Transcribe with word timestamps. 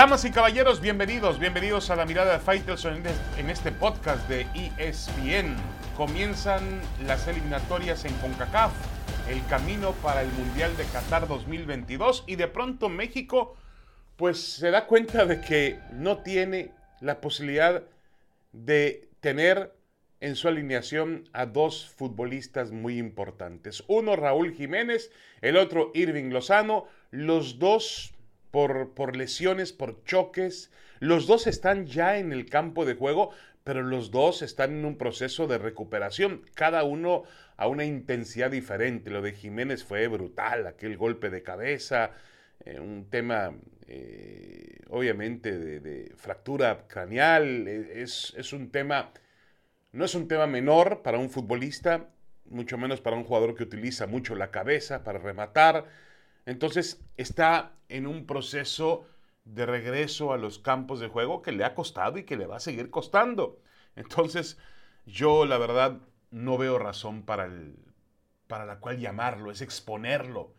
Damas 0.00 0.24
y 0.24 0.30
caballeros, 0.30 0.80
bienvenidos, 0.80 1.38
bienvenidos 1.38 1.90
a 1.90 1.94
la 1.94 2.06
mirada 2.06 2.32
de 2.32 2.38
Faitelson 2.38 3.02
en 3.36 3.50
este 3.50 3.70
podcast 3.70 4.26
de 4.30 4.46
ESPN. 4.78 5.54
Comienzan 5.94 6.62
las 7.06 7.28
eliminatorias 7.28 8.06
en 8.06 8.14
CONCACAF, 8.14 8.72
el 9.28 9.44
camino 9.44 9.92
para 10.02 10.22
el 10.22 10.32
Mundial 10.32 10.74
de 10.78 10.84
Qatar 10.84 11.28
2022 11.28 12.24
y 12.26 12.36
de 12.36 12.48
pronto 12.48 12.88
México 12.88 13.58
pues 14.16 14.42
se 14.42 14.70
da 14.70 14.86
cuenta 14.86 15.26
de 15.26 15.42
que 15.42 15.78
no 15.92 16.22
tiene 16.22 16.70
la 17.02 17.20
posibilidad 17.20 17.82
de 18.52 19.06
tener 19.20 19.74
en 20.20 20.34
su 20.34 20.48
alineación 20.48 21.28
a 21.34 21.44
dos 21.44 21.90
futbolistas 21.94 22.70
muy 22.70 22.96
importantes. 22.96 23.84
Uno 23.86 24.16
Raúl 24.16 24.54
Jiménez, 24.54 25.12
el 25.42 25.58
otro 25.58 25.90
Irving 25.92 26.30
Lozano, 26.30 26.86
los 27.10 27.58
dos 27.58 28.14
por, 28.50 28.94
por 28.94 29.16
lesiones, 29.16 29.72
por 29.72 30.04
choques. 30.04 30.70
Los 30.98 31.26
dos 31.26 31.46
están 31.46 31.86
ya 31.86 32.18
en 32.18 32.32
el 32.32 32.46
campo 32.46 32.84
de 32.84 32.94
juego, 32.94 33.30
pero 33.64 33.82
los 33.82 34.10
dos 34.10 34.42
están 34.42 34.72
en 34.72 34.84
un 34.84 34.96
proceso 34.96 35.46
de 35.46 35.58
recuperación, 35.58 36.42
cada 36.54 36.84
uno 36.84 37.24
a 37.56 37.68
una 37.68 37.84
intensidad 37.84 38.50
diferente. 38.50 39.10
Lo 39.10 39.22
de 39.22 39.32
Jiménez 39.32 39.84
fue 39.84 40.08
brutal, 40.08 40.66
aquel 40.66 40.96
golpe 40.96 41.30
de 41.30 41.42
cabeza, 41.42 42.12
eh, 42.64 42.80
un 42.80 43.08
tema 43.10 43.52
eh, 43.86 44.80
obviamente 44.88 45.80
de, 45.80 46.12
fractura 46.16 46.86
craneal, 46.86 47.66
e, 47.68 48.02
es, 48.02 48.34
es 48.36 48.52
un 48.52 48.70
tema, 48.70 49.12
no 49.92 50.04
es 50.04 50.14
un 50.14 50.28
tema 50.28 50.46
menor 50.46 51.02
para 51.02 51.18
un 51.18 51.30
futbolista, 51.30 52.08
mucho 52.46 52.78
menos 52.78 53.00
para 53.00 53.16
un 53.16 53.24
jugador 53.24 53.54
que 53.54 53.62
utiliza 53.62 54.06
mucho 54.06 54.34
la 54.34 54.50
cabeza 54.50 55.04
para 55.04 55.18
rematar 55.18 55.86
entonces 56.46 57.04
está 57.16 57.72
en 57.88 58.06
un 58.06 58.26
proceso 58.26 59.06
de 59.44 59.66
regreso 59.66 60.32
a 60.32 60.38
los 60.38 60.58
campos 60.58 61.00
de 61.00 61.08
juego 61.08 61.42
que 61.42 61.52
le 61.52 61.64
ha 61.64 61.74
costado 61.74 62.18
y 62.18 62.24
que 62.24 62.36
le 62.36 62.46
va 62.46 62.56
a 62.56 62.60
seguir 62.60 62.90
costando. 62.90 63.60
Entonces 63.96 64.58
yo 65.06 65.44
la 65.44 65.58
verdad 65.58 66.00
no 66.30 66.58
veo 66.58 66.78
razón 66.78 67.24
para, 67.24 67.46
el, 67.46 67.76
para 68.46 68.64
la 68.64 68.78
cual 68.78 68.98
llamarlo, 68.98 69.50
es 69.50 69.60
exponerlo. 69.60 70.54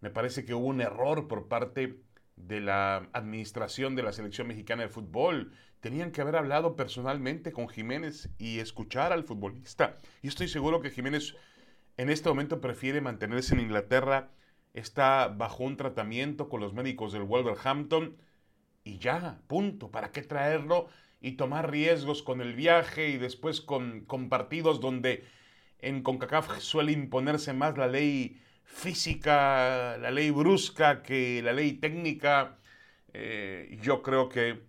Me 0.00 0.10
parece 0.10 0.44
que 0.44 0.54
hubo 0.54 0.66
un 0.66 0.80
error 0.80 1.26
por 1.28 1.48
parte 1.48 2.02
de 2.36 2.60
la 2.60 3.08
administración 3.12 3.96
de 3.96 4.02
la 4.02 4.12
selección 4.12 4.46
mexicana 4.46 4.82
de 4.82 4.90
fútbol. 4.90 5.52
Tenían 5.80 6.12
que 6.12 6.20
haber 6.20 6.36
hablado 6.36 6.76
personalmente 6.76 7.52
con 7.52 7.68
Jiménez 7.68 8.28
y 8.38 8.58
escuchar 8.58 9.12
al 9.12 9.24
futbolista. 9.24 9.94
Y 10.22 10.28
estoy 10.28 10.48
seguro 10.48 10.80
que 10.80 10.90
Jiménez 10.90 11.34
en 11.96 12.10
este 12.10 12.28
momento 12.28 12.60
prefiere 12.60 13.00
mantenerse 13.00 13.54
en 13.54 13.60
Inglaterra 13.60 14.30
está 14.76 15.28
bajo 15.28 15.64
un 15.64 15.76
tratamiento 15.76 16.48
con 16.48 16.60
los 16.60 16.74
médicos 16.74 17.12
del 17.12 17.22
Wolverhampton 17.22 18.16
y 18.84 18.98
ya, 18.98 19.40
punto. 19.48 19.90
¿Para 19.90 20.12
qué 20.12 20.22
traerlo 20.22 20.88
y 21.20 21.32
tomar 21.32 21.70
riesgos 21.70 22.22
con 22.22 22.40
el 22.42 22.54
viaje 22.54 23.08
y 23.08 23.16
después 23.16 23.60
con, 23.62 24.06
partidos 24.28 24.80
donde 24.80 25.24
en 25.80 26.02
CONCACAF 26.02 26.58
suele 26.60 26.92
imponerse 26.92 27.54
más 27.54 27.78
la 27.78 27.88
ley 27.88 28.40
física, 28.64 29.96
la 29.98 30.10
ley 30.10 30.30
brusca 30.30 31.02
que 31.02 31.42
la 31.42 31.52
ley 31.54 31.72
técnica? 31.72 32.58
Eh, 33.14 33.78
yo 33.82 34.02
creo 34.02 34.28
que 34.28 34.62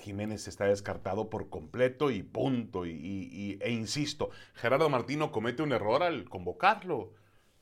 Jiménez 0.00 0.46
está 0.46 0.66
descartado 0.66 1.28
por 1.28 1.50
completo 1.50 2.12
y 2.12 2.22
punto. 2.22 2.86
y, 2.86 3.58
e 3.60 3.70
insisto, 3.72 4.30
Gerardo 4.54 4.88
Martino 4.88 5.32
comete 5.32 5.62
un 5.62 5.72
error 5.72 6.04
al 6.04 6.28
convocarlo. 6.28 7.12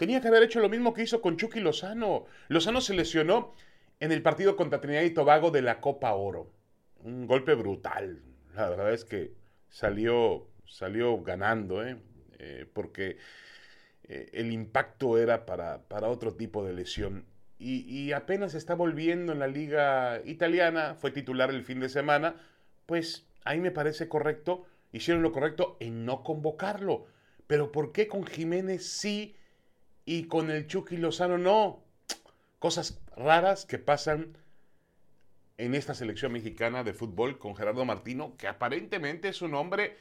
Tenía 0.04 0.20
que 0.20 0.28
haber 0.28 0.42
hecho 0.42 0.60
lo 0.60 0.68
mismo 0.68 0.92
que 0.92 1.02
hizo 1.02 1.22
con 1.22 1.38
Chucky 1.38 1.60
Lozano. 1.60 2.26
Lozano 2.48 2.82
se 2.82 2.92
lesionó 2.92 3.54
en 4.00 4.12
el 4.12 4.20
partido 4.20 4.54
contra 4.54 4.78
Trinidad 4.78 5.00
y 5.00 5.14
Tobago 5.14 5.50
de 5.50 5.62
la 5.62 5.80
Copa 5.80 6.12
Oro. 6.12 6.52
Un 6.96 7.26
golpe 7.26 7.54
brutal. 7.54 8.20
La 8.54 8.68
verdad 8.68 8.92
es 8.92 9.06
que 9.06 9.32
salió, 9.70 10.46
salió 10.66 11.22
ganando, 11.22 11.82
¿eh? 11.82 11.96
Eh, 12.38 12.66
porque 12.70 13.16
eh, 14.02 14.28
el 14.34 14.52
impacto 14.52 15.16
era 15.16 15.46
para, 15.46 15.80
para, 15.88 16.10
otro 16.10 16.34
tipo 16.34 16.62
de 16.66 16.74
lesión. 16.74 17.24
Y, 17.58 17.86
y 17.88 18.12
apenas 18.12 18.52
está 18.52 18.74
volviendo 18.74 19.32
en 19.32 19.38
la 19.38 19.46
liga 19.46 20.20
italiana, 20.26 20.96
fue 20.96 21.12
titular 21.12 21.48
el 21.48 21.64
fin 21.64 21.80
de 21.80 21.88
semana, 21.88 22.36
pues 22.84 23.26
ahí 23.44 23.58
me 23.58 23.70
parece 23.70 24.06
correcto, 24.06 24.66
hicieron 24.92 25.22
lo 25.22 25.32
correcto 25.32 25.78
en 25.80 26.04
no 26.04 26.22
convocarlo. 26.22 27.06
Pero 27.46 27.72
¿por 27.72 27.92
qué 27.92 28.06
con 28.06 28.26
Jiménez 28.26 28.86
sí? 28.86 29.34
Y 30.04 30.24
con 30.24 30.50
el 30.50 30.66
Chucky 30.66 30.96
Lozano 30.96 31.38
no. 31.38 31.82
Cosas 32.58 33.00
raras 33.16 33.66
que 33.66 33.78
pasan 33.78 34.36
en 35.56 35.74
esta 35.74 35.94
selección 35.94 36.32
mexicana 36.32 36.82
de 36.82 36.94
fútbol 36.94 37.38
con 37.38 37.54
Gerardo 37.54 37.84
Martino, 37.84 38.36
que 38.36 38.48
aparentemente 38.48 39.28
es 39.28 39.42
un 39.42 39.54
hombre 39.54 39.96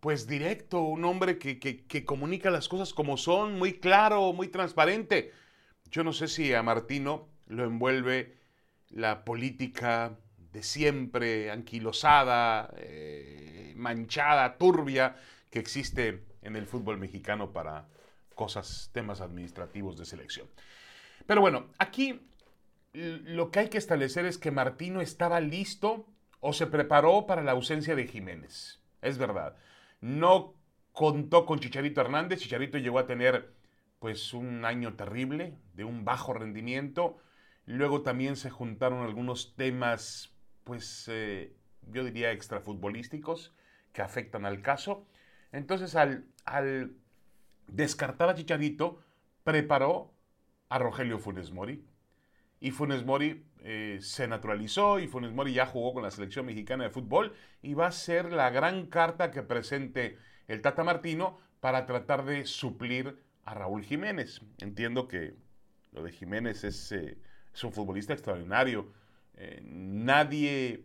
pues 0.00 0.26
directo, 0.26 0.80
un 0.80 1.04
hombre 1.04 1.38
que, 1.38 1.58
que, 1.58 2.04
comunica 2.06 2.50
las 2.50 2.68
cosas 2.68 2.94
como 2.94 3.18
son, 3.18 3.58
muy 3.58 3.74
claro, 3.74 4.32
muy 4.32 4.48
transparente. 4.48 5.30
Yo 5.90 6.04
no 6.04 6.14
sé 6.14 6.26
si 6.26 6.54
a 6.54 6.62
Martino 6.62 7.28
lo 7.46 7.64
envuelve 7.64 8.34
la 8.88 9.24
política 9.24 10.18
de 10.52 10.62
siempre, 10.62 11.50
anquilosada, 11.50 12.72
eh, 12.78 13.74
manchada, 13.76 14.56
turbia, 14.56 15.16
que 15.50 15.58
existe 15.58 16.24
en 16.40 16.56
el 16.56 16.66
fútbol 16.66 16.96
mexicano 16.96 17.52
para, 17.52 17.86
cosas, 18.40 18.88
temas 18.94 19.20
administrativos 19.20 19.98
de 19.98 20.06
selección. 20.06 20.48
Pero 21.26 21.42
bueno, 21.42 21.66
aquí 21.76 22.22
lo 22.94 23.50
que 23.50 23.58
hay 23.58 23.68
que 23.68 23.76
establecer 23.76 24.24
es 24.24 24.38
que 24.38 24.50
Martino 24.50 25.02
estaba 25.02 25.40
listo 25.40 26.06
o 26.40 26.54
se 26.54 26.66
preparó 26.66 27.26
para 27.26 27.42
la 27.42 27.52
ausencia 27.52 27.94
de 27.94 28.06
Jiménez. 28.06 28.80
Es 29.02 29.18
verdad. 29.18 29.58
No 30.00 30.54
contó 30.92 31.44
con 31.44 31.58
Chicharito 31.58 32.00
Hernández. 32.00 32.40
Chicharito 32.40 32.78
llegó 32.78 32.98
a 32.98 33.06
tener 33.06 33.52
pues 33.98 34.32
un 34.32 34.64
año 34.64 34.94
terrible, 34.94 35.58
de 35.74 35.84
un 35.84 36.06
bajo 36.06 36.32
rendimiento. 36.32 37.18
Luego 37.66 38.00
también 38.00 38.36
se 38.36 38.48
juntaron 38.48 39.04
algunos 39.04 39.54
temas, 39.54 40.34
pues 40.64 41.10
eh, 41.12 41.52
yo 41.92 42.04
diría 42.04 42.32
extrafutbolísticos, 42.32 43.52
que 43.92 44.00
afectan 44.00 44.46
al 44.46 44.62
caso. 44.62 45.06
Entonces 45.52 45.94
al, 45.94 46.24
al 46.46 46.94
descartar 47.72 48.28
a 48.28 48.34
Chicharito, 48.34 49.00
preparó 49.44 50.12
a 50.68 50.78
Rogelio 50.78 51.18
Funes 51.18 51.52
Mori. 51.52 51.84
Y 52.60 52.72
Funes 52.72 53.04
Mori 53.04 53.46
eh, 53.60 53.98
se 54.02 54.28
naturalizó 54.28 54.98
y 54.98 55.08
Funes 55.08 55.32
Mori 55.32 55.54
ya 55.54 55.66
jugó 55.66 55.94
con 55.94 56.02
la 56.02 56.10
selección 56.10 56.46
mexicana 56.46 56.84
de 56.84 56.90
fútbol 56.90 57.34
y 57.62 57.74
va 57.74 57.86
a 57.86 57.92
ser 57.92 58.32
la 58.32 58.50
gran 58.50 58.86
carta 58.86 59.30
que 59.30 59.42
presente 59.42 60.18
el 60.46 60.60
Tata 60.60 60.84
Martino 60.84 61.38
para 61.60 61.86
tratar 61.86 62.24
de 62.24 62.44
suplir 62.44 63.18
a 63.44 63.54
Raúl 63.54 63.82
Jiménez. 63.82 64.42
Entiendo 64.58 65.08
que 65.08 65.34
lo 65.92 66.02
de 66.02 66.12
Jiménez 66.12 66.64
es, 66.64 66.92
eh, 66.92 67.18
un 67.62 67.72
futbolista 67.72 68.12
extraordinario. 68.12 68.92
Eh, 69.36 69.60
nadie 69.64 70.84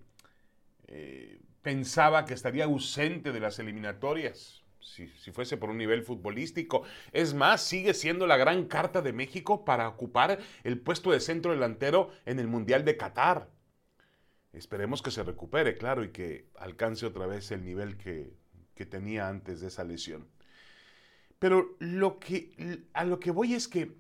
pensaba 1.62 2.26
que 2.26 2.36
estaría 2.36 2.66
ausente 2.66 3.32
de 3.32 3.40
las 3.40 3.58
eliminatorias 3.60 4.65
si, 4.86 5.08
fuese 5.32 5.58
por 5.58 5.70
un 5.70 5.78
nivel 5.78 6.04
futbolístico. 6.04 6.84
Es 7.12 7.34
más, 7.34 7.62
sigue 7.62 7.94
siendo 7.94 8.28
la 8.28 8.38
gran 8.38 8.66
carta 8.66 9.02
de 9.02 9.14
México 9.14 9.66
para 9.66 9.90
ocupar 9.90 10.40
el 10.64 10.80
puesto 10.80 11.12
de 11.12 11.20
centro 11.20 11.52
delantero 11.52 12.12
en 12.26 12.40
el 12.40 12.48
Mundial 12.48 12.86
de 12.86 12.96
Qatar. 12.96 13.50
Esperemos 14.54 15.02
que 15.02 15.12
se 15.12 15.24
recupere, 15.24 15.76
claro, 15.76 16.04
y 16.04 16.10
que 16.10 16.48
alcance 16.58 17.06
otra 17.06 17.26
vez 17.26 17.52
el 17.52 17.66
nivel 17.66 17.98
que, 17.98 18.34
que 18.74 18.86
tenía 18.86 19.28
antes 19.28 19.60
de 19.60 19.68
esa 19.68 19.84
lesión. 19.84 20.28
Pero 21.40 21.76
lo 21.80 22.20
que, 22.20 22.86
a 22.94 23.04
lo 23.04 23.20
que 23.20 23.32
voy 23.32 23.54
es 23.54 23.68
que 23.68 23.98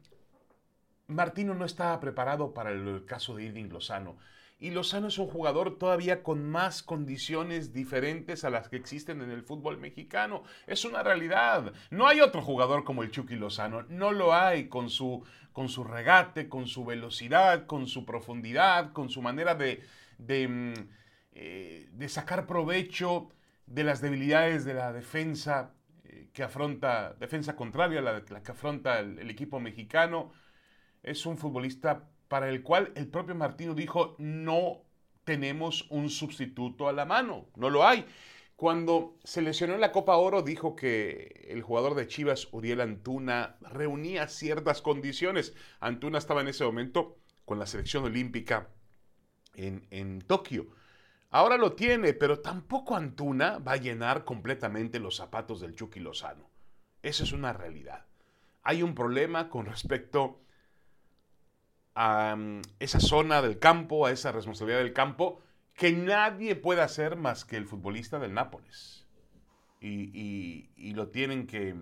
Martino 1.07 1.53
no 1.53 1.65
estaba 1.65 1.99
preparado 1.99 2.53
para 2.53 2.71
el 2.71 3.05
caso 3.05 3.35
de 3.35 3.43
Irving 3.43 3.69
Lozano. 3.69 4.17
Y 4.57 4.71
Lozano 4.71 5.07
es 5.07 5.17
un 5.17 5.27
jugador 5.27 5.77
todavía 5.77 6.23
con 6.23 6.49
más 6.49 6.81
condiciones 6.81 7.73
diferentes 7.73 8.45
a 8.45 8.49
las 8.49 8.69
que 8.69 8.77
existen 8.77 9.21
en 9.21 9.29
el 9.29 9.43
fútbol 9.43 9.77
mexicano. 9.77 10.43
Es 10.65 10.85
una 10.85 11.03
realidad. 11.03 11.73
No 11.89 12.07
hay 12.07 12.21
otro 12.21 12.41
jugador 12.41 12.85
como 12.85 13.03
el 13.03 13.11
Chucky 13.11 13.35
Lozano. 13.35 13.83
No 13.89 14.13
lo 14.13 14.33
hay 14.33 14.69
con 14.69 14.89
su, 14.89 15.25
con 15.51 15.67
su 15.67 15.83
regate, 15.83 16.47
con 16.47 16.67
su 16.67 16.85
velocidad, 16.85 17.65
con 17.65 17.87
su 17.87 18.05
profundidad, 18.05 18.93
con 18.93 19.09
su 19.09 19.21
manera 19.21 19.55
de, 19.55 19.83
de, 20.19 20.47
mm, 20.47 20.73
eh, 21.33 22.07
sacar 22.07 22.47
provecho 22.47 23.29
de 23.65 23.83
las 23.83 23.99
debilidades 23.99 24.63
de 24.63 24.73
la 24.73 24.93
defensa 24.93 25.73
eh, 26.05 26.29
que 26.31 26.43
afronta, 26.43 27.13
defensa 27.19 27.57
contraria 27.57 27.99
a 27.99 28.03
la, 28.03 28.23
que 28.23 28.51
afronta 28.51 28.99
el 28.99 29.29
equipo 29.29 29.59
mexicano. 29.59 30.31
Es 31.03 31.25
un 31.25 31.37
futbolista 31.37 32.07
para 32.35 32.49
el 32.49 32.63
cual 32.63 32.91
el 32.95 33.07
propio 33.07 33.33
Martino 33.33 33.73
dijo 33.73 34.17
no 34.19 34.81
tenemos 35.23 35.89
un 35.89 36.09
sustituto 36.09 36.89
a 36.89 36.91
la 36.91 37.05
mano, 37.05 37.45
no 37.55 37.69
lo 37.69 37.87
hay. 37.87 38.05
Cuando 38.57 39.17
se 39.23 39.41
lesionó 39.41 39.73
en 39.73 39.79
la 39.79 39.93
Copa 39.93 40.17
Oro 40.17 40.41
dijo 40.41 40.75
que 40.75 41.47
el 41.47 41.61
jugador 41.61 41.95
de 41.95 42.07
Chivas, 42.07 42.49
Uriel 42.51 42.81
Antuna, 42.81 43.55
reunía 43.61 44.27
ciertas 44.27 44.81
condiciones. 44.81 45.55
Antuna 45.79 46.17
estaba 46.17 46.41
en 46.41 46.49
ese 46.49 46.65
momento 46.65 47.15
con 47.45 47.57
la 47.57 47.67
selección 47.67 48.03
olímpica 48.03 48.67
en, 49.53 49.87
en 49.89 50.19
Tokio. 50.19 50.67
Ahora 51.29 51.55
lo 51.55 51.71
tiene, 51.71 52.11
pero 52.13 52.41
tampoco 52.41 52.97
Antuna 52.97 53.59
va 53.59 53.71
a 53.71 53.77
llenar 53.77 54.25
completamente 54.25 54.99
los 54.99 55.15
zapatos 55.15 55.61
del 55.61 55.73
Chucky 55.73 56.01
Lozano. 56.01 56.49
Eso 57.01 57.23
es 57.23 57.31
una 57.31 57.53
realidad. 57.53 58.03
Hay 58.61 58.83
un 58.83 58.93
problema 58.93 59.47
con 59.47 59.67
respecto 59.67 60.41
a 61.95 62.35
mm, 62.35 62.61
esa 62.79 62.99
zona 62.99 63.41
del 63.41 63.57
campo, 63.57 64.05
a 64.05 64.11
esa 64.11 64.31
responsabilidad 64.31 64.79
del 64.79 64.93
campo, 64.93 65.41
que 65.73 65.91
nadie 65.91 66.55
puede 66.55 66.81
hacer 66.81 67.15
más 67.15 67.45
que 67.45 67.57
el 67.57 67.65
futbolista 67.65 68.19
del 68.19 68.33
Nápoles. 68.33 69.05
Y, 69.81 70.93
lo 70.93 71.09
tienen 71.09 71.45
que, 71.45 71.75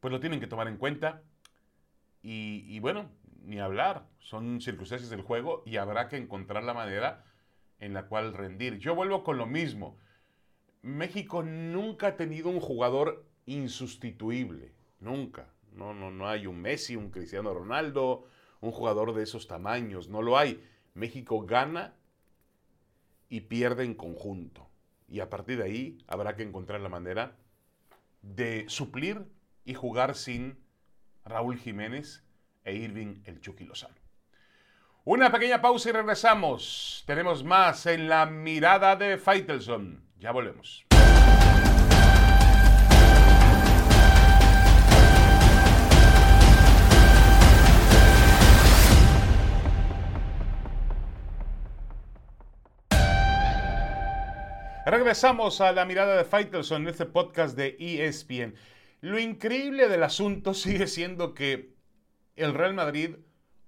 pues 0.00 0.12
lo 0.12 0.20
tienen 0.20 0.40
que 0.40 0.46
tomar 0.46 0.68
en 0.68 0.76
cuenta. 0.76 1.22
Y, 2.22 2.64
y 2.68 2.78
bueno, 2.80 3.10
ni 3.44 3.58
hablar, 3.58 4.06
son 4.18 4.60
circunstancias 4.60 5.10
del 5.10 5.22
juego 5.22 5.62
y 5.66 5.76
habrá 5.76 6.08
que 6.08 6.16
encontrar 6.16 6.62
la 6.62 6.72
manera 6.72 7.24
en 7.80 7.92
la 7.92 8.06
cual 8.06 8.32
rendir. 8.32 8.78
Yo 8.78 8.94
vuelvo 8.94 9.24
con 9.24 9.36
lo 9.36 9.46
mismo. 9.46 9.98
México 10.82 11.42
nunca 11.42 12.08
ha 12.08 12.16
tenido 12.16 12.48
un 12.48 12.60
jugador 12.60 13.26
insustituible, 13.46 14.72
nunca. 15.00 15.48
No, 15.72 15.92
no, 15.92 16.10
no 16.10 16.28
hay 16.28 16.46
un 16.46 16.60
Messi, 16.60 16.96
un 16.96 17.10
Cristiano 17.10 17.52
Ronaldo, 17.52 18.26
un 18.60 18.72
jugador 18.72 19.14
de 19.14 19.22
esos 19.22 19.46
tamaños, 19.46 20.08
no 20.08 20.22
lo 20.22 20.38
hay. 20.38 20.62
México 20.94 21.44
gana 21.46 21.94
y 23.28 23.42
pierde 23.42 23.84
en 23.84 23.94
conjunto. 23.94 24.68
Y 25.08 25.20
a 25.20 25.30
partir 25.30 25.58
de 25.58 25.64
ahí 25.64 25.98
habrá 26.06 26.36
que 26.36 26.42
encontrar 26.42 26.80
la 26.80 26.88
manera 26.88 27.36
de 28.22 28.68
suplir 28.68 29.24
y 29.64 29.74
jugar 29.74 30.14
sin 30.14 30.58
Raúl 31.24 31.56
Jiménez 31.56 32.24
e 32.64 32.74
Irving 32.74 33.22
el 33.24 33.40
Chucky 33.40 33.64
Lozano. 33.64 33.94
Una 35.04 35.32
pequeña 35.32 35.60
pausa 35.60 35.88
y 35.88 35.92
regresamos. 35.92 37.02
Tenemos 37.06 37.42
más 37.42 37.86
en 37.86 38.08
la 38.08 38.26
mirada 38.26 38.96
de 38.96 39.16
Faitelson. 39.16 40.04
Ya 40.18 40.30
volvemos. 40.30 40.89
Regresamos 54.86 55.60
a 55.60 55.72
la 55.72 55.84
mirada 55.84 56.16
de 56.16 56.24
Faitelson 56.24 56.82
en 56.82 56.88
este 56.88 57.04
podcast 57.04 57.54
de 57.54 57.76
ESPN. 57.78 58.54
Lo 59.02 59.18
increíble 59.18 59.88
del 59.88 60.02
asunto 60.02 60.54
sigue 60.54 60.86
siendo 60.86 61.34
que 61.34 61.74
el 62.36 62.54
Real 62.54 62.72
Madrid 62.72 63.16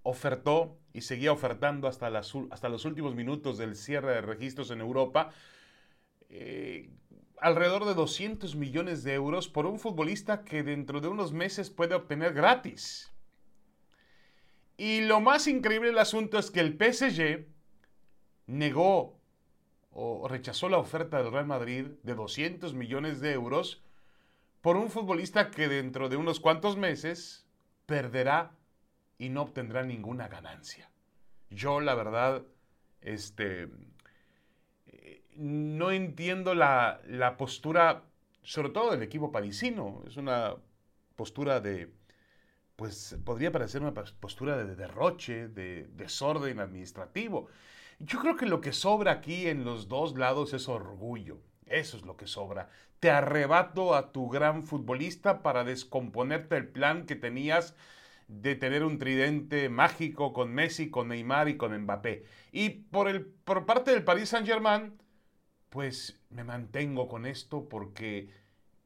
ofertó 0.02 0.78
y 0.94 1.02
seguía 1.02 1.30
ofertando 1.30 1.86
hasta, 1.86 2.08
los 2.10 2.84
últimos 2.86 3.14
minutos 3.14 3.58
del 3.58 3.76
cierre 3.76 4.14
de 4.14 4.20
registros 4.22 4.70
en 4.70 4.80
Europa 4.80 5.30
eh, 6.30 6.90
alrededor 7.38 7.84
de 7.84 7.94
200 7.94 8.56
millones 8.56 9.04
de 9.04 9.12
euros 9.12 9.48
por 9.48 9.66
un 9.66 9.78
futbolista 9.78 10.44
que 10.44 10.62
dentro 10.62 11.02
de 11.02 11.08
unos 11.08 11.32
meses 11.32 11.68
puede 11.68 11.94
obtener 11.94 12.32
gratis. 12.32 13.12
Y 14.78 15.02
lo 15.02 15.20
más 15.20 15.46
increíble 15.46 15.88
del 15.88 15.98
asunto 15.98 16.38
es 16.38 16.50
que 16.50 16.60
el 16.60 16.72
PSG 16.72 17.46
negó 18.46 19.21
o 19.92 20.26
rechazó 20.28 20.68
la 20.68 20.78
oferta 20.78 21.22
del 21.22 21.32
Real 21.32 21.46
Madrid 21.46 21.86
de 22.02 22.14
200 22.14 22.74
millones 22.74 23.20
de 23.20 23.32
euros 23.32 23.82
por 24.60 24.76
un 24.76 24.90
futbolista 24.90 25.50
que 25.50 25.68
dentro 25.68 26.08
de 26.08 26.16
unos 26.16 26.40
cuantos 26.40 26.76
meses 26.76 27.46
perderá 27.86 28.52
y 29.18 29.28
no 29.28 29.42
obtendrá 29.42 29.82
ninguna 29.82 30.28
ganancia. 30.28 30.90
Yo, 31.50 31.80
la 31.80 31.94
verdad, 31.94 32.42
este, 33.02 33.68
eh, 34.86 35.22
no 35.36 35.90
entiendo 35.90 36.54
la, 36.54 37.00
postura, 37.38 38.04
sobre 38.42 38.70
todo 38.70 38.92
del 38.92 39.02
equipo 39.02 39.30
parisino. 39.30 40.02
Es 40.06 40.16
una 40.16 40.54
postura 41.16 41.60
de, 41.60 41.92
pues 42.76 43.16
podría 43.24 43.52
parecer 43.52 43.82
una 43.82 43.94
postura 43.94 44.56
de 44.56 44.74
derroche, 44.74 45.48
de 45.48 45.88
desorden 45.94 46.60
administrativo. 46.60 47.48
Yo 48.04 48.18
creo 48.18 48.36
que 48.36 48.46
lo 48.46 48.60
que 48.60 48.72
sobra 48.72 49.12
aquí 49.12 49.46
en 49.46 49.64
los 49.64 49.88
dos 49.88 50.16
lados 50.16 50.54
es 50.54 50.68
orgullo. 50.68 51.38
Eso 51.66 51.96
es 51.96 52.02
lo 52.04 52.16
que 52.16 52.26
sobra. 52.26 52.68
Te 52.98 53.10
arrebato 53.10 53.94
a 53.94 54.10
tu 54.10 54.28
gran 54.28 54.64
futbolista 54.64 55.40
para 55.42 55.62
descomponerte 55.62 56.56
el 56.56 56.66
plan 56.66 57.06
que 57.06 57.14
tenías 57.14 57.76
de 58.26 58.56
tener 58.56 58.82
un 58.82 58.98
tridente 58.98 59.68
mágico 59.68 60.32
con 60.32 60.52
Messi, 60.52 60.90
con 60.90 61.08
Neymar 61.08 61.48
y 61.48 61.56
con 61.56 61.76
Mbappé. 61.78 62.24
Y 62.50 62.70
por, 62.70 63.08
el, 63.08 63.24
por 63.24 63.66
parte 63.66 63.92
del 63.92 64.02
Paris 64.02 64.30
Saint-Germain, 64.30 64.98
pues 65.68 66.20
me 66.28 66.42
mantengo 66.42 67.06
con 67.06 67.24
esto 67.24 67.68
porque 67.68 68.30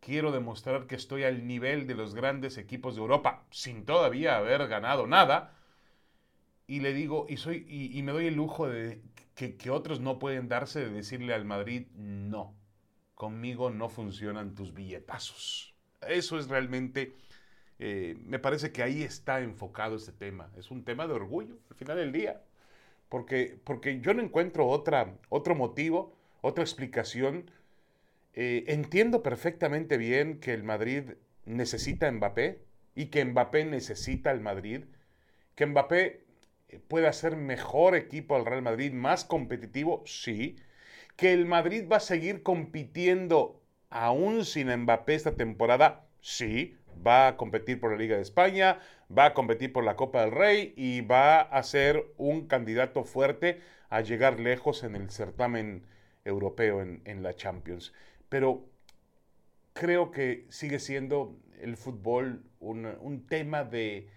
quiero 0.00 0.30
demostrar 0.30 0.86
que 0.86 0.94
estoy 0.94 1.24
al 1.24 1.46
nivel 1.46 1.86
de 1.86 1.94
los 1.94 2.14
grandes 2.14 2.58
equipos 2.58 2.96
de 2.96 3.00
Europa, 3.00 3.46
sin 3.50 3.86
todavía 3.86 4.36
haber 4.36 4.68
ganado 4.68 5.06
nada. 5.06 5.55
Y 6.66 6.80
le 6.80 6.92
digo, 6.92 7.26
y, 7.28 7.36
soy, 7.36 7.64
y, 7.68 8.02
me 8.02 8.12
doy 8.12 8.26
el 8.26 8.34
lujo 8.34 8.68
de 8.68 9.00
que, 9.34 9.56
que 9.56 9.70
otros 9.70 10.00
no 10.00 10.18
pueden 10.18 10.48
darse 10.48 10.80
de 10.80 10.90
decirle 10.90 11.32
al 11.32 11.44
Madrid, 11.44 11.86
no, 11.94 12.54
conmigo 13.14 13.70
no 13.70 13.88
funcionan 13.88 14.54
tus 14.54 14.74
billetazos. 14.74 15.74
Eso 16.08 16.38
es 16.38 16.48
realmente 16.48 17.14
eh, 17.78 18.16
me 18.24 18.38
parece 18.38 18.72
que 18.72 18.82
ahí 18.82 19.02
está 19.02 19.40
enfocado 19.40 19.96
este 19.96 20.12
tema. 20.12 20.50
Es 20.56 20.70
un 20.70 20.84
tema 20.84 21.06
de 21.06 21.14
orgullo 21.14 21.58
al 21.70 21.76
final 21.76 21.96
del 21.96 22.12
día. 22.12 22.42
Porque, 23.08 23.58
porque 23.64 24.00
yo 24.00 24.14
no 24.14 24.22
encuentro 24.22 24.66
otra, 24.66 25.14
otro 25.28 25.54
motivo, 25.54 26.16
otra 26.40 26.64
explicación. 26.64 27.50
Eh, 28.34 28.64
entiendo 28.68 29.22
perfectamente 29.22 29.96
bien 29.96 30.40
que 30.40 30.52
el 30.52 30.62
Madrid 30.62 31.12
necesita 31.44 32.08
a 32.08 32.12
Mbappé 32.12 32.60
y 32.94 33.06
que 33.06 33.24
Mbappé 33.24 33.64
necesita 33.64 34.30
al 34.30 34.40
Madrid. 34.40 34.84
Que 35.54 35.66
Mbappé 35.66 36.25
puede 36.88 37.06
hacer 37.08 37.36
mejor 37.36 37.94
equipo 37.94 38.36
al 38.36 38.46
Real 38.46 38.62
Madrid, 38.62 38.92
más 38.92 39.24
competitivo, 39.24 40.02
sí. 40.06 40.56
Que 41.16 41.32
el 41.32 41.46
Madrid 41.46 41.86
va 41.90 41.96
a 41.96 42.00
seguir 42.00 42.42
compitiendo 42.42 43.62
aún 43.90 44.44
sin 44.44 44.74
Mbappé 44.74 45.14
esta 45.14 45.36
temporada, 45.36 46.06
sí 46.20 46.76
va 47.04 47.28
a 47.28 47.36
competir 47.36 47.80
por 47.80 47.90
la 47.92 47.98
Liga 47.98 48.16
de 48.16 48.22
España, 48.22 48.80
va 49.16 49.26
a 49.26 49.34
competir 49.34 49.72
por 49.72 49.84
la 49.84 49.96
Copa 49.96 50.22
del 50.22 50.32
Rey 50.32 50.74
y 50.76 51.00
va 51.00 51.40
a 51.40 51.62
ser 51.62 52.04
un 52.16 52.46
candidato 52.46 53.04
fuerte 53.04 53.60
a 53.88 54.00
llegar 54.00 54.40
lejos 54.40 54.82
en 54.84 54.96
el 54.96 55.10
certamen 55.10 55.86
europeo 56.24 56.82
en, 56.82 57.22
la 57.22 57.34
Champions. 57.34 57.92
Pero 58.28 58.64
creo 59.72 60.10
que 60.10 60.46
sigue 60.48 60.78
siendo 60.78 61.36
el 61.60 61.76
fútbol 61.76 62.42
un, 62.58 63.26
tema 63.28 63.64
de 63.64 64.08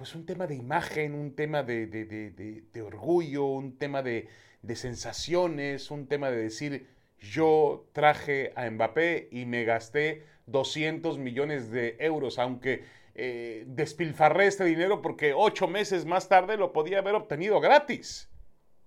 pues 0.00 0.14
un 0.14 0.24
tema 0.24 0.46
de 0.46 0.54
imagen, 0.54 1.14
un 1.14 1.34
tema 1.34 1.62
de, 1.62 2.64
orgullo, 2.82 3.44
un 3.44 3.76
tema 3.76 4.02
de, 4.02 4.30
sensaciones, 4.74 5.90
un 5.90 6.06
tema 6.06 6.30
de 6.30 6.38
decir 6.38 6.86
yo 7.18 7.86
traje 7.92 8.54
a 8.56 8.70
Mbappé 8.70 9.28
y 9.30 9.44
me 9.44 9.64
gasté 9.64 10.24
200 10.46 11.18
millones 11.18 11.70
de 11.70 11.98
euros, 12.00 12.38
aunque 12.38 12.82
eh, 13.14 13.64
despilfarré 13.66 14.46
este 14.46 14.64
dinero 14.64 15.02
porque 15.02 15.34
ocho 15.34 15.68
meses 15.68 16.06
más 16.06 16.30
tarde 16.30 16.56
lo 16.56 16.72
podía 16.72 17.00
haber 17.00 17.14
obtenido 17.14 17.60
gratis, 17.60 18.30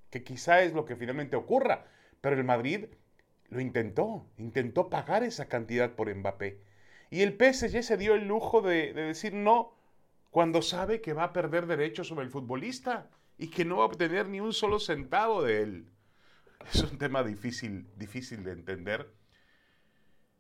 que 0.10 0.24
quizá 0.24 0.63
es 0.63 0.74
lo 0.74 0.84
que 0.84 0.96
finalmente 0.96 1.36
ocurra. 1.36 1.86
Pero 2.22 2.38
el 2.38 2.43
Madrid 2.43 2.86
lo 3.50 3.60
intentó, 3.60 4.25
intentó 4.39 4.89
pagar 4.89 5.22
esa 5.24 5.46
cantidad 5.46 5.91
por 5.91 6.12
Mbappé. 6.12 6.58
Y 7.12 7.22
el 7.22 7.34
PSG 7.34 7.84
se 7.84 7.98
dio 7.98 8.15
el 8.15 8.27
lujo 8.27 8.63
de, 8.63 8.93
de 8.93 9.03
decir 9.03 9.36
no 9.36 9.83
cuando 10.34 10.62
sabe 10.62 11.00
que 11.00 11.13
va 11.13 11.25
a 11.25 11.34
perder 11.34 11.68
derechos 11.68 12.10
sobre 12.10 12.25
el 12.25 12.32
futbolista 12.32 13.08
y 13.38 13.48
que 13.48 13.63
no 13.63 13.78
va 13.78 13.84
a 13.84 13.88
obtener 13.88 14.28
ni 14.28 14.42
un 14.42 14.52
solo 14.52 14.80
centavo 14.80 15.44
de 15.44 15.62
él. 15.62 15.86
Es 16.74 16.82
un 16.82 16.98
tema 16.98 17.24
difícil, 17.24 17.88
difícil 17.96 18.44
de 18.44 18.52
entender 18.52 19.13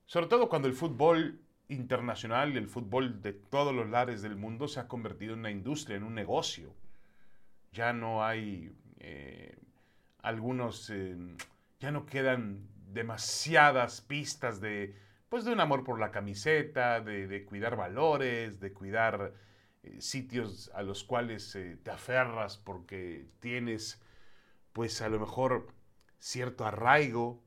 sobre 0.05 0.27
todo 0.27 0.49
cuando 0.49 0.67
el 0.67 0.73
fútbol 0.73 1.39
internacional, 1.69 2.55
el 2.57 2.67
fútbol 2.67 3.21
de 3.21 3.33
todos 3.33 3.73
los 3.73 3.89
lares 3.89 4.21
del 4.21 4.35
mundo 4.35 4.67
se 4.67 4.79
ha 4.79 4.87
convertido 4.87 5.33
en 5.33 5.39
una 5.39 5.51
industria, 5.51 5.97
en 5.97 6.03
un 6.03 6.13
negocio. 6.13 6.75
Ya 7.71 7.93
no 7.93 8.23
hay 8.23 8.71
eh, 8.99 9.57
algunos, 10.21 10.89
eh, 10.91 11.17
ya 11.79 11.91
no 11.91 12.05
quedan 12.05 12.67
demasiadas 12.91 14.01
pistas 14.01 14.61
de, 14.61 14.95
pues, 15.29 15.45
de 15.45 15.53
un 15.53 15.59
amor 15.59 15.83
por 15.83 15.99
la 15.99 16.11
camiseta, 16.11 17.01
de, 17.01 17.45
cuidar 17.45 17.75
valores, 17.75 18.59
de 18.59 18.71
cuidar 18.71 19.33
eh, 19.83 20.01
sitios 20.01 20.71
a 20.73 20.81
los 20.83 21.03
cuales 21.03 21.57
te 21.83 21.91
aferras 21.91 22.57
porque 22.57 23.27
tienes, 23.39 24.01
pues, 24.73 25.01
a 25.01 25.09
lo 25.09 25.19
mejor 25.19 25.67
cierto 26.19 26.65
arraigo, 26.65 27.43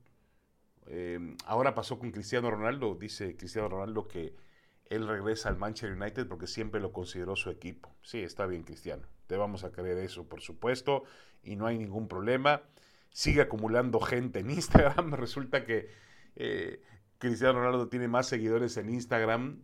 eh, 0.88 1.36
ahora 1.46 1.74
pasó 1.74 1.98
con 1.98 2.12
Cristiano 2.12 2.50
Ronaldo, 2.50 2.94
dice 2.94 3.36
Cristiano 3.36 3.68
Ronaldo 3.68 4.06
que 4.06 4.36
él 4.88 5.08
regresa 5.08 5.48
al 5.48 5.56
Manchester 5.56 5.96
United 6.00 6.28
porque 6.28 6.46
siempre 6.46 6.80
lo 6.80 6.92
consideró 6.92 7.34
su 7.34 7.50
equipo. 7.50 7.94
Sí, 8.02 8.20
está 8.20 8.46
bien, 8.46 8.62
Cristiano. 8.62 9.02
Te 9.26 9.36
vamos 9.36 9.64
a 9.64 9.72
creer 9.72 9.98
eso, 9.98 10.28
por 10.28 10.40
supuesto, 10.40 11.02
y 11.42 11.56
no 11.56 11.66
hay 11.66 11.76
ningún 11.78 12.06
problema. 12.06 12.62
Sigue 13.10 13.40
acumulando 13.40 13.98
gente 13.98 14.40
en 14.40 14.50
Instagram. 14.50 15.12
Resulta 15.14 15.64
que 15.64 15.88
eh, 16.36 16.82
Cristiano 17.18 17.58
Ronaldo 17.58 17.88
tiene 17.88 18.06
más 18.06 18.28
seguidores 18.28 18.76
en 18.76 18.90
Instagram 18.90 19.60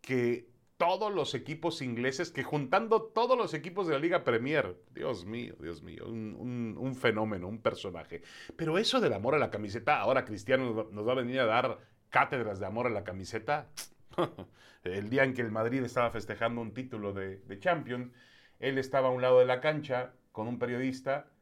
que 0.00 0.51
todos 0.76 1.12
los 1.12 1.34
equipos 1.34 1.82
ingleses, 1.82 2.30
que 2.30 2.42
juntando 2.42 3.02
todos 3.02 3.36
los 3.38 3.54
equipos 3.54 3.86
de 3.86 3.94
la 3.94 4.00
Liga 4.00 4.24
Premier, 4.24 4.76
Dios 4.94 5.24
mío, 5.24 5.54
Dios 5.60 5.82
mío, 5.82 6.06
un, 6.06 6.94
fenómeno, 6.98 7.48
un 7.48 7.60
personaje. 7.60 8.22
Pero 8.56 8.78
eso 8.78 9.00
del 9.00 9.12
amor 9.12 9.34
a 9.34 9.38
la 9.38 9.50
camiseta, 9.50 10.00
ahora 10.00 10.24
Cristiano 10.24 10.88
nos 10.90 11.06
va 11.06 11.12
a 11.12 11.16
venir 11.16 11.40
a 11.40 11.46
dar 11.46 11.78
cátedras 12.10 12.58
de 12.58 12.66
amor 12.66 12.86
a 12.86 12.90
la 12.90 13.04
camiseta. 13.04 13.68
el 14.84 15.08
día 15.08 15.24
en 15.24 15.34
que 15.34 15.42
el 15.42 15.50
Madrid 15.50 15.82
estaba 15.84 16.10
festejando 16.10 16.60
un 16.60 16.74
título 16.74 17.12
de, 17.12 17.38
de 17.38 17.58
Champions, 17.58 18.12
él 18.58 18.78
estaba 18.78 19.08
a 19.08 19.12
un 19.12 19.22
lado 19.22 19.38
de 19.38 19.46
la 19.46 19.60
cancha 19.60 20.12
con 20.32 20.48
un 20.48 20.58
periodista 20.58 21.32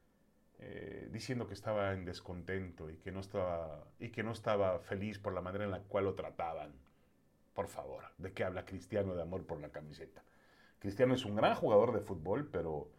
eh, 0.62 1.08
diciendo 1.10 1.46
que 1.46 1.54
estaba 1.54 1.94
en 1.94 2.04
descontento 2.04 2.90
y 2.90 2.98
que, 2.98 3.10
no 3.10 3.20
estaba, 3.20 3.86
y 3.98 4.10
que 4.10 4.22
no 4.22 4.32
estaba 4.32 4.78
feliz 4.80 5.18
por 5.18 5.32
la 5.32 5.40
manera 5.40 5.64
en 5.64 5.70
la 5.70 5.80
cual 5.80 6.04
lo 6.04 6.14
trataban. 6.14 6.74
Por 7.54 7.68
favor, 7.68 8.04
¿de 8.18 8.32
qué 8.32 8.44
habla 8.44 8.64
Cristiano 8.64 9.14
de 9.14 9.22
amor 9.22 9.46
por 9.46 9.60
la 9.60 9.70
camiseta? 9.70 10.22
Cristiano 10.78 11.14
es 11.14 11.24
un 11.24 11.36
gran 11.36 11.54
jugador 11.54 11.92
de 11.92 12.00
fútbol, 12.00 12.48
pero 12.50 12.90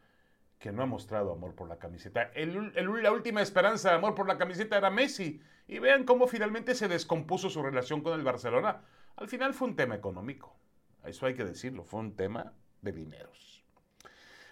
que 0.59 0.71
no 0.71 0.83
ha 0.83 0.85
mostrado 0.85 1.31
amor 1.31 1.55
por 1.55 1.67
la 1.67 1.79
camiseta. 1.79 2.31
la 2.35 3.11
última 3.11 3.41
esperanza 3.41 3.89
de 3.89 3.95
amor 3.95 4.13
por 4.13 4.27
la 4.27 4.37
camiseta 4.37 4.77
era 4.77 4.91
Messi. 4.91 5.41
Y 5.67 5.79
vean 5.79 6.03
cómo 6.03 6.27
finalmente 6.27 6.75
se 6.75 6.87
descompuso 6.87 7.49
su 7.49 7.63
relación 7.63 8.01
con 8.01 8.13
el 8.13 8.23
Barcelona. 8.23 8.81
Al 9.15 9.27
final 9.27 9.53
fue 9.53 9.69
un 9.69 9.75
tema 9.75 9.95
económico. 9.95 10.55
Eso 11.03 11.25
hay 11.25 11.33
que 11.33 11.45
decirlo, 11.45 11.83
fue 11.83 12.01
un 12.01 12.15
tema 12.15 12.53
de 12.81 12.91
dineros. 12.91 13.63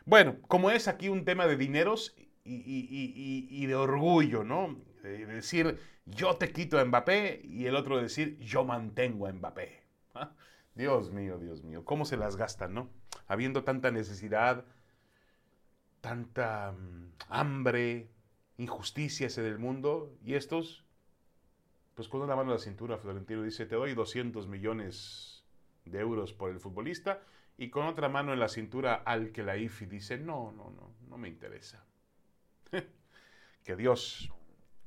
Bueno, 0.06 0.38
como 0.48 0.72
es 0.72 0.88
aquí 0.88 1.10
un 1.10 1.25
tema 1.25 1.46
de 1.46 1.58
dineros 1.58 2.15
y, 2.44 3.65
de 3.68 3.75
orgullo, 3.75 4.44
¿no? 4.44 4.82
De 5.03 5.27
decir, 5.27 5.77
yo 6.06 6.38
te 6.38 6.51
quito 6.51 6.79
a 6.79 6.86
Mbappé 6.86 7.41
y 7.44 7.68
el 7.68 7.75
otro 7.75 8.01
decir, 8.01 8.39
yo 8.39 8.63
mantengo 8.63 9.27
a 9.27 9.34
Mbappé. 9.34 9.84
Dios 10.76 11.12
mío, 11.12 11.38
Dios 11.38 11.64
mío, 11.64 11.84
¿cómo 11.84 12.06
se 12.06 12.18
las 12.18 12.36
gastan, 12.36 12.74
no? 12.74 12.90
Habiendo 13.28 13.64
tanta 13.64 13.92
necesidad, 13.92 14.66
tanta 16.02 16.72
mm, 16.72 17.14
hambre, 17.30 18.10
injusticias 18.58 19.38
en 19.38 19.46
el 19.46 19.60
mundo, 19.60 20.16
y 20.24 20.36
estos, 20.36 20.86
pues 21.96 22.08
con 22.08 22.22
una 22.22 22.36
mano 22.36 22.52
en 22.52 22.58
la 22.58 22.64
cintura, 22.64 22.98
Florentino 22.98 23.44
dice, 23.44 23.66
te 23.66 23.76
doy 23.76 23.94
200 23.94 24.48
millones 24.48 25.44
de 25.86 26.00
euros 26.00 26.34
por 26.34 26.50
el 26.50 26.60
futbolista, 26.60 27.22
y 27.58 27.70
con 27.70 27.86
otra 27.86 28.08
mano 28.08 28.32
en 28.32 28.40
la 28.40 28.48
cintura 28.48 28.96
al 28.96 29.32
que 29.32 29.44
la 29.44 29.58
IFI 29.58 29.86
dice, 29.86 30.18
no, 30.18 30.54
no, 30.54 30.70
no, 30.70 30.94
no 31.10 31.18
me 31.18 31.28
interesa. 31.28 31.84
que 33.66 33.76
Dios 33.76 34.32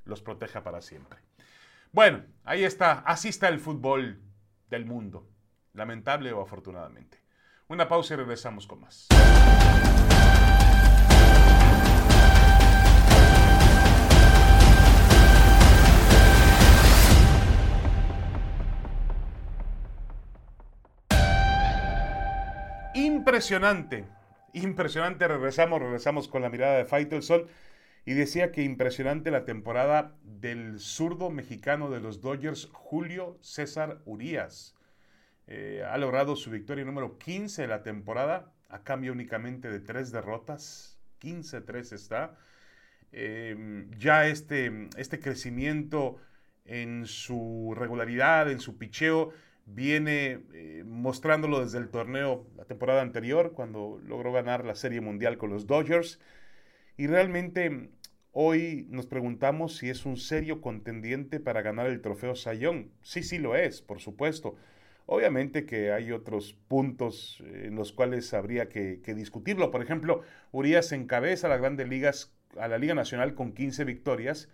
los 0.07 0.23
proteja 0.23 0.63
para 0.63 0.81
siempre. 0.81 1.19
Bueno, 1.93 2.25
ahí 2.45 2.65
está, 2.65 3.01
así 3.01 3.29
está 3.29 3.49
el 3.49 3.61
fútbol 3.61 4.23
del 4.73 4.87
mundo, 4.87 5.29
lamentable 5.75 6.33
o 6.33 6.41
afortunadamente. 6.41 7.19
Una 7.69 7.87
pausa 7.87 8.15
y 8.15 8.17
regresamos 8.17 8.67
con 8.67 8.81
más. 8.81 9.09
Impresionante, 22.95 24.07
impresionante. 24.55 25.29
Regresamos, 25.29 25.81
regresamos 25.81 26.29
con 26.29 26.41
la 26.41 26.49
mirada 26.49 26.79
de 26.79 26.87
Faitelson 26.87 27.47
y 28.05 28.15
decía 28.15 28.51
que 28.51 28.63
impresionante 28.63 29.31
la 29.31 29.45
temporada 29.45 30.17
del 30.25 30.81
zurdo 30.81 31.31
mexicano 31.31 31.91
de 31.91 32.01
los 32.01 32.21
Dodgers, 32.21 32.69
Julio 32.73 33.39
César 33.43 34.01
Urias. 34.05 34.75
Eh, 35.47 35.85
ha 35.89 35.99
logrado 35.99 36.35
su 36.35 36.51
victoria 36.51 36.85
número 36.85 37.19
15 37.19 37.63
de 37.63 37.69
la 37.69 37.83
temporada, 37.83 38.53
a 38.69 38.83
cambio 38.83 39.13
únicamente 39.13 39.71
de 39.71 39.81
tres 39.81 40.11
derrotas. 40.11 40.99
15-3 41.21 41.93
está. 41.93 42.37
Eh, 43.13 43.87
ya 43.99 44.27
este, 44.27 44.89
este 44.97 45.21
crecimiento 45.21 46.17
en 46.65 47.07
su 47.07 47.75
regularidad, 47.77 48.51
en 48.51 48.61
su 48.61 48.79
picheo, 48.79 49.33
viene 49.67 50.41
eh, 50.55 50.83
mostrándolo 50.87 51.61
desde 51.61 51.79
el 51.79 51.89
torneo 51.89 52.47
la 52.57 52.65
temporada 52.65 53.03
anterior, 53.03 53.53
cuando 53.53 54.01
logró 54.05 54.33
ganar 54.33 54.65
la 54.65 54.75
Serie 54.75 55.01
Mundial 55.01 55.39
con 55.39 55.51
los 55.51 55.67
Dodgers. 55.67 56.19
Y 56.97 57.07
realmente 57.07 57.91
hoy 58.33 58.87
nos 58.91 59.07
preguntamos 59.07 59.77
si 59.77 59.89
es 59.89 60.05
un 60.05 60.17
serio 60.17 60.61
contendiente 60.61 61.41
para 61.41 61.63
ganar 61.63 61.87
el 61.87 62.01
trofeo 62.01 62.35
Sayón. 62.35 62.91
Sí, 63.03 63.23
sí 63.23 63.39
lo 63.39 63.57
es, 63.57 63.83
por 63.83 64.01
supuesto. 64.01 64.57
Obviamente 65.07 65.67
que 65.67 65.93
hay 65.93 66.13
otros 66.13 66.55
puntos 66.69 67.43
en 67.47 67.75
los 67.75 67.93
cuales 67.93 68.33
habría 68.35 68.69
que, 68.69 69.01
discutirlo. 69.15 69.71
Por 69.71 69.83
ejemplo, 69.83 70.23
Urias 70.53 70.93
encabeza 70.93 71.47
a 71.47 71.51
las 71.51 71.61
grandes 71.61 71.89
ligas, 71.89 72.33
a 72.57 72.69
la 72.69 72.79
Liga 72.79 72.95
Nacional 72.95 73.35
con 73.35 73.53
15 73.53 73.85
victorias. 73.85 74.49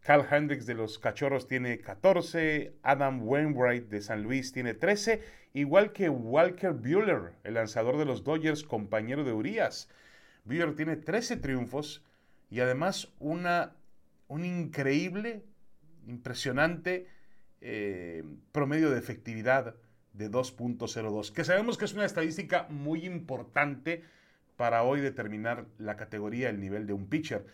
Carl 0.00 0.26
Hendricks 0.30 0.66
de 0.66 0.74
los 0.74 0.98
Cachorros 0.98 1.48
tiene 1.48 1.80
14, 1.80 2.74
Adam 2.82 3.26
Wainwright 3.26 3.88
de 3.88 4.00
San 4.00 4.22
Luis 4.22 4.52
tiene 4.52 4.74
13, 4.74 5.20
igual 5.54 5.92
que 5.92 6.08
Walker 6.08 6.72
Buehler, 6.72 7.32
el 7.42 7.54
lanzador 7.54 7.98
de 7.98 8.04
los 8.04 8.22
Dodgers, 8.22 8.62
compañero 8.62 9.24
de 9.24 9.32
Urias. 9.32 9.88
Buehler 10.48 10.74
tiene 10.74 10.96
13 10.96 11.36
triunfos 11.36 12.02
y 12.50 12.60
además 12.60 13.12
una, 13.18 13.76
un 14.28 14.46
increíble, 14.46 15.44
impresionante 16.06 17.06
eh, 17.60 18.24
promedio 18.50 18.90
de 18.90 18.98
efectividad 18.98 19.74
de 20.14 20.30
2.02, 20.30 21.32
que 21.32 21.44
sabemos 21.44 21.76
que 21.76 21.84
es 21.84 21.92
una 21.92 22.06
estadística 22.06 22.66
muy 22.70 23.04
importante 23.04 24.02
para 24.56 24.82
hoy 24.84 25.00
determinar 25.00 25.66
la 25.76 25.96
categoría, 25.96 26.48
el 26.48 26.60
nivel 26.60 26.86
de 26.86 26.94
un 26.94 27.08
pitcher. 27.08 27.46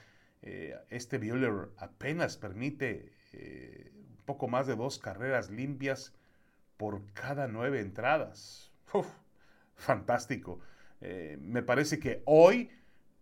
Eh, 0.42 0.76
este 0.88 1.18
Buehler 1.18 1.70
apenas 1.78 2.36
permite 2.36 3.12
eh, 3.32 3.90
un 3.96 4.24
poco 4.24 4.46
más 4.46 4.68
de 4.68 4.76
dos 4.76 5.00
carreras 5.00 5.50
limpias 5.50 6.14
por 6.76 7.02
cada 7.12 7.48
nueve 7.48 7.80
entradas. 7.80 8.72
fantástico. 9.74 10.60
me 11.40 11.62
parece 11.62 11.98
que 11.98 12.22
hoy 12.24 12.70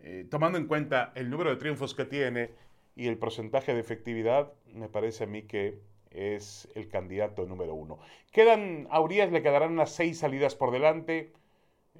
eh, 0.02 0.26
tomando 0.28 0.58
en 0.58 0.66
cuenta 0.66 1.12
el 1.14 1.30
número 1.30 1.50
de 1.50 1.56
triunfos 1.56 1.94
que 1.94 2.04
tiene 2.04 2.50
y 2.96 3.08
el 3.08 3.18
porcentaje 3.18 3.72
de 3.72 3.80
efectividad, 3.80 4.52
me 4.74 4.88
parece 4.88 5.24
a 5.24 5.26
mí 5.26 5.42
que 5.42 5.78
es 6.10 6.68
el 6.74 6.88
candidato 6.88 7.46
número 7.46 7.74
uno. 7.74 7.98
Quedan, 8.32 8.88
a 8.90 9.00
Urias 9.00 9.30
le 9.32 9.42
quedarán 9.42 9.72
unas 9.72 9.90
seis 9.90 10.18
salidas 10.18 10.54
por 10.54 10.70
delante. 10.72 11.32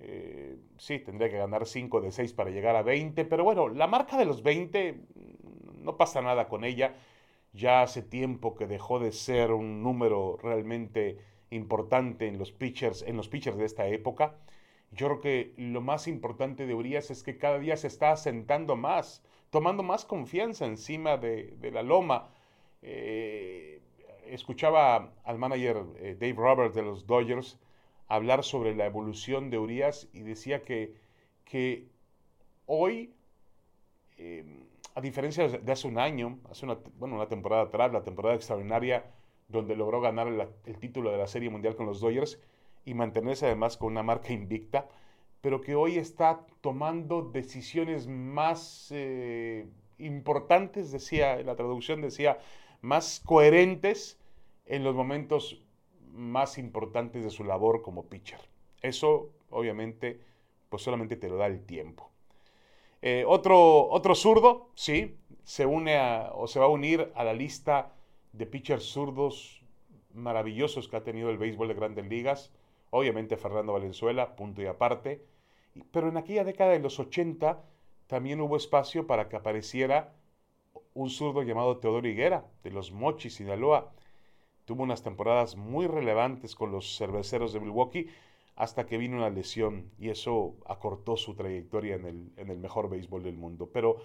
Eh, 0.00 0.56
sí, 0.78 0.98
tendría 0.98 1.30
que 1.30 1.38
ganar 1.38 1.66
cinco 1.66 2.00
de 2.00 2.12
seis 2.12 2.32
para 2.32 2.50
llegar 2.50 2.76
a 2.76 2.82
20, 2.82 3.24
pero 3.24 3.44
bueno, 3.44 3.68
la 3.68 3.86
marca 3.86 4.16
de 4.16 4.24
los 4.24 4.42
20 4.42 4.92
mm, 4.92 5.84
no 5.84 5.96
pasa 5.96 6.20
nada 6.22 6.48
con 6.48 6.64
ella. 6.64 6.94
Ya 7.52 7.82
hace 7.82 8.02
tiempo 8.02 8.54
que 8.54 8.66
dejó 8.66 8.98
de 8.98 9.12
ser 9.12 9.52
un 9.52 9.82
número 9.82 10.38
realmente 10.42 11.18
importante 11.50 12.26
en 12.26 12.38
los 12.38 12.50
pitchers, 12.52 13.02
en 13.02 13.16
los 13.16 13.28
pitchers 13.28 13.58
de 13.58 13.66
esta 13.66 13.86
época. 13.86 14.34
Yo 14.92 15.06
creo 15.06 15.20
que 15.20 15.54
lo 15.56 15.80
más 15.80 16.06
importante 16.06 16.66
de 16.66 16.74
Urias 16.74 17.10
es 17.10 17.22
que 17.22 17.38
cada 17.38 17.58
día 17.58 17.76
se 17.76 17.86
está 17.86 18.12
asentando 18.12 18.76
más, 18.76 19.22
tomando 19.50 19.82
más 19.82 20.04
confianza 20.04 20.66
encima 20.66 21.16
de, 21.16 21.70
la 21.72 21.82
loma. 21.82 22.28
Eh, 22.82 23.80
escuchaba 24.26 25.12
al 25.24 25.38
manager 25.38 25.84
eh, 25.96 26.16
Dave 26.18 26.34
Roberts 26.34 26.74
de 26.74 26.82
los 26.82 27.06
Dodgers 27.06 27.58
hablar 28.08 28.44
sobre 28.44 28.74
la 28.74 28.84
evolución 28.84 29.48
de 29.48 29.58
Urias 29.58 30.08
y 30.12 30.20
decía 30.20 30.62
que, 30.62 31.88
hoy, 32.66 33.14
em, 34.18 34.64
a 34.94 35.00
diferencia 35.00 35.48
de 35.48 35.72
hace 35.72 35.88
un 35.88 35.98
año, 35.98 36.38
hace 36.50 36.66
una, 36.66 36.76
bueno, 36.98 37.14
una 37.14 37.28
temporada 37.28 37.62
atrás, 37.62 37.92
la 37.92 38.04
temporada 38.04 38.34
extraordinaria 38.34 39.04
donde 39.48 39.76
logró 39.76 40.02
ganar 40.02 40.28
el 40.66 40.78
título 40.78 41.10
de 41.10 41.18
la 41.18 41.26
Serie 41.26 41.48
Mundial 41.48 41.76
con 41.76 41.86
los 41.86 42.00
Dodgers, 42.00 42.38
y 42.84 42.94
mantenerse 42.94 43.46
además 43.46 43.76
con 43.76 43.92
una 43.92 44.02
marca 44.02 44.32
invicta, 44.32 44.88
pero 45.40 45.60
que 45.60 45.74
hoy 45.74 45.98
está 45.98 46.46
tomando 46.60 47.22
decisiones 47.22 48.06
más 48.06 48.88
eh, 48.90 49.66
importantes, 49.98 50.92
decía, 50.92 51.42
la 51.42 51.56
traducción 51.56 52.00
decía, 52.00 52.38
más 52.80 53.20
coherentes 53.24 54.18
en 54.66 54.84
los 54.84 54.94
momentos 54.94 55.62
más 56.12 56.58
importantes 56.58 57.24
de 57.24 57.30
su 57.30 57.44
labor 57.44 57.82
como 57.82 58.06
pitcher. 58.06 58.40
Eso, 58.82 59.30
obviamente, 59.50 60.20
pues 60.68 60.82
solamente 60.82 61.16
te 61.16 61.28
lo 61.28 61.36
da 61.36 61.46
el 61.46 61.64
tiempo. 61.64 62.10
Eh, 63.00 63.24
otro, 63.26 63.88
otro 63.88 64.14
zurdo, 64.14 64.70
sí, 64.74 65.16
se 65.44 65.66
une 65.66 65.98
o 66.32 66.46
se 66.46 66.60
va 66.60 66.66
a 66.66 66.68
unir 66.68 67.10
a 67.14 67.24
la 67.24 67.32
lista 67.32 67.94
de 68.32 68.46
pitchers 68.46 68.84
zurdos 68.84 69.62
maravillosos 70.14 70.88
que 70.88 70.96
ha 70.96 71.02
tenido 71.02 71.30
el 71.30 71.38
béisbol 71.38 71.68
de 71.68 71.74
grandes 71.74 72.06
ligas. 72.06 72.52
Obviamente 72.94 73.38
Fernando 73.38 73.72
Valenzuela, 73.72 74.36
punto 74.36 74.60
y 74.60 74.66
aparte. 74.66 75.24
Pero 75.90 76.08
en 76.10 76.18
aquella 76.18 76.44
década 76.44 76.72
de 76.72 76.78
los 76.78 77.00
80 77.00 77.64
también 78.06 78.42
hubo 78.42 78.54
espacio 78.54 79.06
para 79.06 79.30
que 79.30 79.36
apareciera 79.36 80.12
un 80.92 81.08
zurdo 81.08 81.42
llamado 81.42 81.78
Teodoro 81.78 82.06
Higuera, 82.06 82.44
de 82.62 82.70
los 82.70 82.92
Mochis, 82.92 83.36
Sinaloa. 83.36 83.94
Tuvo 84.66 84.82
unas 84.82 85.02
temporadas 85.02 85.56
muy 85.56 85.86
relevantes 85.86 86.54
con 86.54 86.70
los 86.70 86.98
cerveceros 86.98 87.54
de 87.54 87.60
Milwaukee 87.60 88.08
hasta 88.56 88.84
que 88.84 88.98
vino 88.98 89.16
una 89.16 89.30
lesión 89.30 89.90
y 89.98 90.10
eso 90.10 90.54
acortó 90.66 91.16
su 91.16 91.34
trayectoria 91.34 91.94
en 91.94 92.04
el, 92.04 92.32
en 92.36 92.50
el 92.50 92.58
mejor 92.58 92.90
béisbol 92.90 93.22
del 93.22 93.38
mundo. 93.38 93.70
Pero 93.72 94.02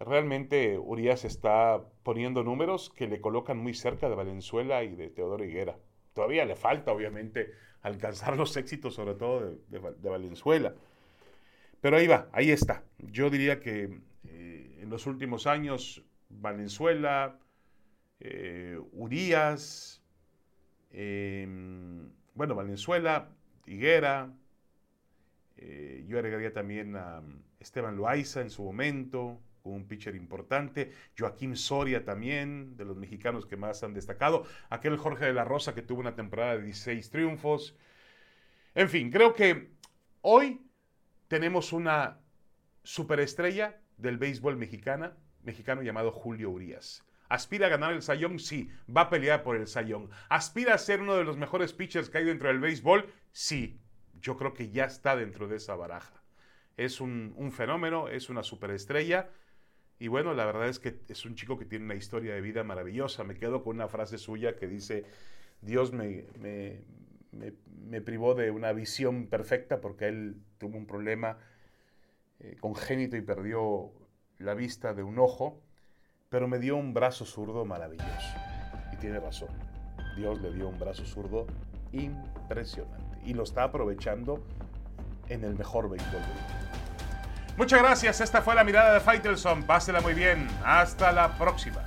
realmente 0.00 0.78
Urias 0.78 1.26
está 1.26 1.84
poniendo 2.02 2.42
números 2.42 2.88
que 2.88 3.08
le 3.08 3.20
colocan 3.20 3.58
muy 3.58 3.74
cerca 3.74 4.08
de 4.08 4.14
Valenzuela 4.14 4.84
y 4.84 4.96
de 4.96 5.10
Teodoro 5.10 5.44
Higuera. 5.44 5.76
Todavía 6.14 6.46
le 6.46 6.56
falta, 6.56 6.92
obviamente, 6.92 7.52
alcanzar 7.82 8.36
los 8.36 8.56
éxitos, 8.56 8.94
sobre 8.94 9.14
todo 9.14 9.56
de, 9.68 9.78
Valenzuela. 10.08 10.74
Pero 11.80 11.96
ahí 11.96 12.06
va, 12.06 12.28
ahí 12.32 12.50
está. 12.50 12.84
Yo 12.98 13.28
diría 13.28 13.60
que 13.60 14.00
eh, 14.28 14.78
en 14.80 14.88
los 14.88 15.06
últimos 15.06 15.46
años, 15.46 16.04
Valenzuela, 16.28 17.38
eh, 18.20 18.78
Urias, 18.92 20.00
em, 20.92 22.08
bueno, 22.34 22.54
Valenzuela, 22.54 23.28
Higuera, 23.66 24.32
eh, 25.56 26.04
yo 26.06 26.18
agregaría 26.18 26.52
también 26.52 26.96
a 26.96 27.22
Esteban 27.58 27.96
Loaiza 27.96 28.40
en 28.40 28.50
su 28.50 28.62
momento, 28.62 29.40
un 29.70 29.86
pitcher 29.86 30.14
importante. 30.14 30.92
Joaquín 31.18 31.56
Soria 31.56 32.04
también, 32.04 32.76
de 32.76 32.84
los 32.84 32.96
mexicanos 32.96 33.46
que 33.46 33.56
más 33.56 33.82
han 33.82 33.94
destacado. 33.94 34.44
Aquel 34.70 34.96
Jorge 34.96 35.26
de 35.26 35.32
la 35.32 35.44
Rosa 35.44 35.74
que 35.74 35.82
tuvo 35.82 36.00
una 36.00 36.14
temporada 36.14 36.56
de 36.56 36.62
16 36.62 37.10
triunfos. 37.10 37.76
En 38.74 38.88
fin, 38.88 39.10
creo 39.10 39.34
que 39.34 39.72
hoy 40.22 40.66
tenemos 41.28 41.72
una 41.72 42.20
superestrella 42.82 43.80
del 43.96 44.18
béisbol 44.18 44.56
mexicana, 44.56 45.16
mexicano 45.42 45.82
llamado 45.82 46.10
Julio 46.10 46.50
Urias. 46.50 47.04
¿Aspira 47.28 47.68
a 47.68 47.70
ganar 47.70 47.92
el 47.92 48.02
Sayón? 48.02 48.38
Sí, 48.38 48.68
va 48.94 49.02
a 49.02 49.10
pelear 49.10 49.42
por 49.42 49.56
el 49.56 49.66
Sayón. 49.66 50.10
¿Aspira 50.28 50.74
a 50.74 50.78
ser 50.78 51.00
uno 51.00 51.14
de 51.14 51.24
los 51.24 51.38
mejores 51.38 51.72
pitchers 51.72 52.10
que 52.10 52.18
hay 52.18 52.24
dentro 52.24 52.48
del 52.48 52.60
béisbol? 52.60 53.10
Sí, 53.30 53.80
yo 54.20 54.36
creo 54.36 54.52
que 54.52 54.70
ya 54.70 54.84
está 54.84 55.16
dentro 55.16 55.48
de 55.48 55.56
esa 55.56 55.74
baraja. 55.74 56.22
Es 56.76 57.00
un 57.00 57.52
fenómeno, 57.52 58.08
es 58.08 58.28
una 58.28 58.42
superestrella 58.42 59.30
y 60.02 60.08
bueno, 60.08 60.34
la 60.34 60.44
verdad 60.44 60.66
es 60.66 60.80
que 60.80 60.98
es 61.06 61.24
un 61.24 61.36
chico 61.36 61.56
que 61.56 61.64
tiene 61.64 61.84
una 61.84 61.94
historia 61.94 62.34
de 62.34 62.40
vida 62.40 62.64
maravillosa. 62.64 63.22
Me 63.22 63.36
quedo 63.36 63.62
con 63.62 63.76
una 63.76 63.86
frase 63.86 64.18
suya 64.18 64.56
que 64.56 64.66
dice, 64.66 65.04
Dios 65.60 65.92
me, 65.92 66.24
me, 67.30 68.00
privó 68.00 68.34
de 68.34 68.50
una 68.50 68.72
visión 68.72 69.28
perfecta 69.28 69.80
porque 69.80 70.08
él 70.08 70.42
tuvo 70.58 70.76
un 70.76 70.86
problema 70.86 71.38
eh, 72.40 72.56
congénito 72.58 73.16
y 73.16 73.20
perdió 73.20 73.92
la 74.40 74.54
vista 74.54 74.92
de 74.92 75.04
un 75.04 75.20
ojo, 75.20 75.62
pero 76.30 76.48
me 76.48 76.58
dio 76.58 76.76
un 76.76 76.94
brazo 76.94 77.24
zurdo 77.24 77.64
maravilloso. 77.64 78.36
Y 78.92 78.96
tiene 78.96 79.20
razón. 79.20 79.50
Dios 80.16 80.42
le 80.42 80.52
dio 80.52 80.68
un 80.68 80.80
brazo 80.80 81.04
zurdo 81.04 81.46
impresionante. 81.92 83.20
Y 83.24 83.34
lo 83.34 83.44
está 83.44 83.62
aprovechando 83.62 84.44
en 85.28 85.44
el 85.44 85.54
mejor 85.54 85.88
béisbol 85.88 86.10
del 86.10 86.22
mundo. 86.22 86.61
Muchas 87.56 87.80
gracias. 87.80 88.20
Esta 88.20 88.42
fue 88.42 88.54
la 88.54 88.64
mirada 88.64 88.94
de 88.94 89.00
Faitelson. 89.00 89.62
Pásela 89.64 90.00
muy 90.00 90.14
bien. 90.14 90.48
Hasta 90.64 91.12
la 91.12 91.36
próxima. 91.36 91.82